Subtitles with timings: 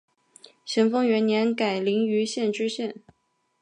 [0.65, 2.95] 咸丰元年改临榆县知县。